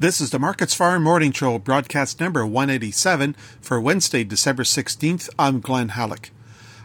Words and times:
This 0.00 0.20
is 0.20 0.30
the 0.30 0.38
Markets 0.38 0.74
Farm 0.74 1.02
Morning 1.02 1.32
Show, 1.32 1.58
broadcast 1.58 2.20
number 2.20 2.46
187 2.46 3.34
for 3.60 3.80
Wednesday, 3.80 4.22
December 4.22 4.62
16th. 4.62 5.28
I'm 5.36 5.58
Glenn 5.58 5.88
Hallick. 5.88 6.30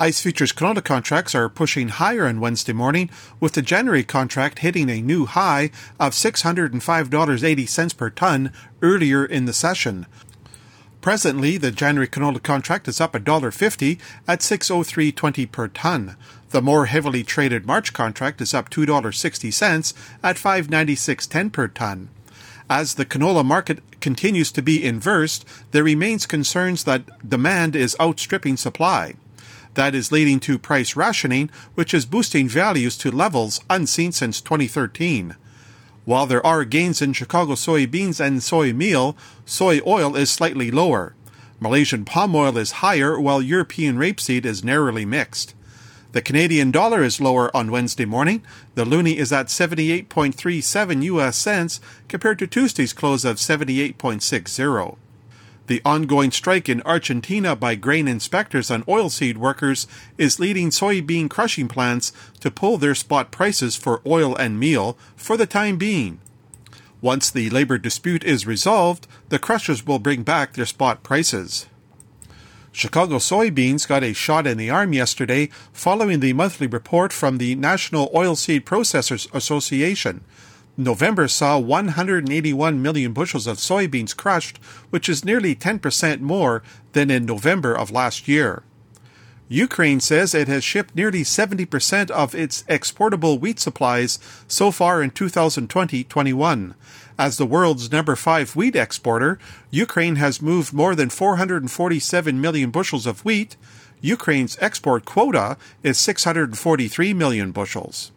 ICE 0.00 0.18
futures 0.22 0.54
canola 0.54 0.82
contracts 0.82 1.34
are 1.34 1.50
pushing 1.50 1.88
higher 1.88 2.26
on 2.26 2.40
Wednesday 2.40 2.72
morning, 2.72 3.10
with 3.40 3.52
the 3.52 3.60
January 3.60 4.04
contract 4.04 4.60
hitting 4.60 4.88
a 4.88 5.02
new 5.02 5.26
high 5.26 5.70
of 6.00 6.14
$605.80 6.14 7.96
per 7.98 8.08
ton 8.08 8.50
earlier 8.80 9.22
in 9.22 9.44
the 9.44 9.52
session. 9.52 10.06
Presently, 11.02 11.58
the 11.58 11.70
January 11.70 12.08
canola 12.08 12.42
contract 12.42 12.88
is 12.88 13.02
up 13.02 13.12
$1.50 13.12 14.00
at 14.26 14.40
603.20 14.40 15.52
per 15.52 15.68
ton. 15.68 16.16
The 16.52 16.62
more 16.62 16.86
heavily 16.86 17.22
traded 17.22 17.66
March 17.66 17.92
contract 17.92 18.40
is 18.40 18.54
up 18.54 18.70
$2.60 18.70 19.94
at 20.22 20.36
596.10 20.36 21.52
per 21.52 21.68
ton. 21.68 22.08
As 22.70 22.94
the 22.94 23.04
canola 23.04 23.44
market 23.44 23.80
continues 24.00 24.50
to 24.52 24.62
be 24.62 24.82
inversed, 24.82 25.44
there 25.72 25.84
remains 25.84 26.24
concerns 26.24 26.84
that 26.84 27.28
demand 27.28 27.76
is 27.76 27.96
outstripping 28.00 28.56
supply. 28.56 29.14
That 29.74 29.94
is 29.94 30.12
leading 30.12 30.40
to 30.40 30.58
price 30.58 30.96
rationing, 30.96 31.50
which 31.74 31.92
is 31.92 32.06
boosting 32.06 32.48
values 32.48 32.96
to 32.98 33.10
levels 33.10 33.60
unseen 33.68 34.12
since 34.12 34.40
2013. 34.40 35.36
While 36.04 36.26
there 36.26 36.44
are 36.46 36.64
gains 36.64 37.02
in 37.02 37.12
Chicago 37.12 37.54
soybeans 37.54 38.20
and 38.20 38.42
soy 38.42 38.72
meal, 38.72 39.16
soy 39.44 39.80
oil 39.86 40.16
is 40.16 40.30
slightly 40.30 40.70
lower. 40.70 41.14
Malaysian 41.60 42.04
palm 42.04 42.34
oil 42.34 42.56
is 42.56 42.82
higher, 42.82 43.18
while 43.18 43.42
European 43.42 43.96
rapeseed 43.96 44.44
is 44.44 44.64
narrowly 44.64 45.04
mixed. 45.04 45.54
The 46.14 46.22
Canadian 46.22 46.70
dollar 46.70 47.02
is 47.02 47.20
lower 47.20 47.50
on 47.56 47.72
Wednesday 47.72 48.04
morning. 48.04 48.44
The 48.76 48.84
loonie 48.84 49.16
is 49.16 49.32
at 49.32 49.48
78.37 49.48 51.02
US 51.02 51.36
cents 51.36 51.80
compared 52.06 52.38
to 52.38 52.46
Tuesday's 52.46 52.92
close 52.92 53.24
of 53.24 53.38
78.60. 53.38 54.96
The 55.66 55.82
ongoing 55.84 56.30
strike 56.30 56.68
in 56.68 56.82
Argentina 56.82 57.56
by 57.56 57.74
grain 57.74 58.06
inspectors 58.06 58.70
and 58.70 58.86
oilseed 58.86 59.38
workers 59.38 59.88
is 60.16 60.38
leading 60.38 60.70
soybean 60.70 61.28
crushing 61.28 61.66
plants 61.66 62.12
to 62.38 62.48
pull 62.48 62.78
their 62.78 62.94
spot 62.94 63.32
prices 63.32 63.74
for 63.74 64.00
oil 64.06 64.36
and 64.36 64.60
meal 64.60 64.96
for 65.16 65.36
the 65.36 65.46
time 65.46 65.78
being. 65.78 66.20
Once 67.00 67.28
the 67.28 67.50
labor 67.50 67.76
dispute 67.76 68.22
is 68.22 68.46
resolved, 68.46 69.08
the 69.30 69.40
crushers 69.40 69.84
will 69.84 69.98
bring 69.98 70.22
back 70.22 70.52
their 70.52 70.64
spot 70.64 71.02
prices. 71.02 71.66
Chicago 72.76 73.18
soybeans 73.18 73.86
got 73.86 74.02
a 74.02 74.12
shot 74.12 74.48
in 74.48 74.58
the 74.58 74.68
arm 74.68 74.92
yesterday 74.92 75.48
following 75.72 76.18
the 76.18 76.32
monthly 76.32 76.66
report 76.66 77.12
from 77.12 77.38
the 77.38 77.54
National 77.54 78.10
Oilseed 78.10 78.62
Processors 78.62 79.32
Association. 79.32 80.24
November 80.76 81.28
saw 81.28 81.56
181 81.56 82.82
million 82.82 83.12
bushels 83.12 83.46
of 83.46 83.58
soybeans 83.58 84.16
crushed, 84.16 84.58
which 84.90 85.08
is 85.08 85.24
nearly 85.24 85.54
10% 85.54 86.20
more 86.20 86.64
than 86.94 87.12
in 87.12 87.24
November 87.24 87.78
of 87.78 87.92
last 87.92 88.26
year. 88.26 88.64
Ukraine 89.48 90.00
says 90.00 90.34
it 90.34 90.48
has 90.48 90.64
shipped 90.64 90.96
nearly 90.96 91.20
70% 91.20 92.10
of 92.10 92.34
its 92.34 92.64
exportable 92.66 93.38
wheat 93.38 93.60
supplies 93.60 94.18
so 94.48 94.70
far 94.70 95.02
in 95.02 95.10
2020 95.10 96.04
21. 96.04 96.74
As 97.18 97.36
the 97.36 97.46
world's 97.46 97.92
number 97.92 98.16
five 98.16 98.56
wheat 98.56 98.74
exporter, 98.74 99.38
Ukraine 99.70 100.16
has 100.16 100.40
moved 100.40 100.72
more 100.72 100.94
than 100.94 101.10
447 101.10 102.40
million 102.40 102.70
bushels 102.70 103.06
of 103.06 103.24
wheat. 103.24 103.56
Ukraine's 104.00 104.56
export 104.60 105.04
quota 105.04 105.56
is 105.82 105.98
643 105.98 107.12
million 107.12 107.52
bushels. 107.52 108.12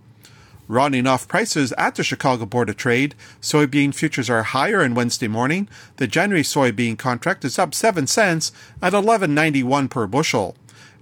Rounding 0.70 1.08
off 1.08 1.28
prices 1.28 1.72
at 1.78 1.96
the 1.96 2.04
Chicago 2.04 2.46
Board 2.46 2.70
of 2.70 2.76
Trade, 2.76 3.16
soybean 3.42 3.94
futures 3.94 4.30
are 4.30 4.44
higher 4.44 4.82
on 4.82 4.96
Wednesday 4.96 5.28
morning. 5.28 5.70
The 5.98 6.08
January 6.08 6.44
soybean 6.44 6.98
contract 6.98 7.46
is 7.46 7.60
up 7.60 7.74
7 7.74 8.08
cents 8.08 8.52
at 8.82 8.94
11.91 8.94 9.90
per 9.90 10.08
bushel. 10.08 10.56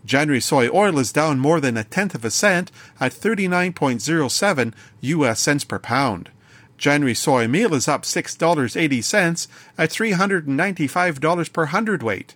January 0.05 0.39
soy 0.39 0.69
oil 0.69 0.99
is 0.99 1.11
down 1.11 1.39
more 1.39 1.59
than 1.59 1.75
a 1.75 1.83
tenth 1.83 2.13
of 2.13 2.23
a 2.23 2.31
cent 2.31 2.71
at 2.99 3.11
39.07 3.11 4.73
US 5.01 5.39
cents 5.39 5.63
per 5.63 5.79
pound. 5.79 6.29
January 6.77 7.16
soy 7.16 7.47
meal 7.47 7.73
is 7.73 7.88
up 7.88 8.03
$6.80 8.03 9.47
at 9.77 9.89
$395 9.89 11.53
per 11.53 11.65
hundredweight. 11.65 12.35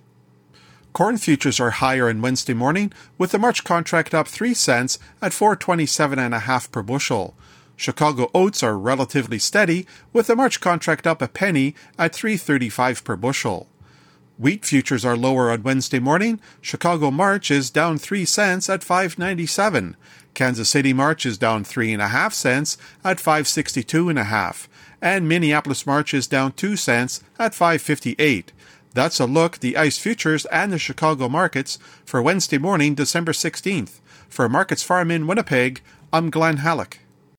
Corn 0.94 1.18
futures 1.18 1.60
are 1.60 1.70
higher 1.70 2.10
on 2.10 2.22
Wednesday 2.22 2.54
morning, 2.54 2.92
with 3.18 3.32
the 3.32 3.38
March 3.38 3.64
contract 3.64 4.16
up 4.16 4.28
3 4.28 4.54
cents 4.56 4.98
at 5.22 5.34
427.5 5.34 6.72
per 6.72 6.82
bushel. 6.82 7.36
Chicago 7.76 8.30
oats 8.34 8.64
are 8.64 8.78
relatively 8.78 9.38
steady, 9.38 9.86
with 10.12 10.28
the 10.28 10.36
March 10.36 10.60
contract 10.60 11.06
up 11.06 11.22
a 11.22 11.28
penny 11.28 11.76
at 11.98 12.16
335 12.16 13.04
per 13.04 13.16
bushel. 13.16 13.68
Wheat 14.40 14.64
futures 14.64 15.04
are 15.04 15.18
lower 15.18 15.52
on 15.52 15.64
Wednesday 15.64 16.00
morning. 16.00 16.40
Chicago 16.62 17.12
March 17.12 17.52
is 17.52 17.70
down 17.70 17.98
3 17.98 18.24
cents 18.24 18.70
at 18.70 18.86
597. 18.86 19.98
Kansas 20.34 20.70
City 20.70 20.94
March 20.94 21.26
is 21.26 21.38
down 21.38 21.66
3.5 21.66 22.32
cents 22.32 22.78
at 23.04 23.18
562.5. 23.18 24.70
And 25.02 25.28
Minneapolis 25.28 25.86
March 25.86 26.14
is 26.14 26.26
down 26.26 26.54
2 26.54 26.78
cents 26.78 27.22
at 27.38 27.54
558. 27.54 28.54
That's 28.94 29.20
a 29.20 29.26
look 29.26 29.60
the 29.60 29.76
ICE 29.76 29.98
futures 29.98 30.46
and 30.46 30.72
the 30.72 30.80
Chicago 30.80 31.28
markets 31.28 31.78
for 32.06 32.22
Wednesday 32.22 32.58
morning, 32.58 32.96
December 32.96 33.34
16th. 33.34 34.00
For 34.30 34.48
Markets 34.48 34.84
Farm 34.84 35.12
in 35.12 35.28
Winnipeg, 35.28 35.82
I'm 36.14 36.30
Glenn 36.30 36.60
Hallick. 36.60 37.00